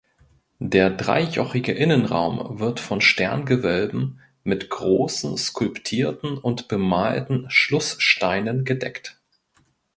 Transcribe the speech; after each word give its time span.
Der 0.57 0.89
dreijochige 0.89 1.73
Innenraum 1.73 2.59
wird 2.59 2.79
von 2.79 3.01
Sterngewölben 3.01 4.19
mit 4.43 4.71
großen 4.71 5.37
skulptierten 5.37 6.39
und 6.39 6.67
bemalten 6.67 7.45
Schlusssteinen 7.51 8.65
gedeckt. 8.65 9.21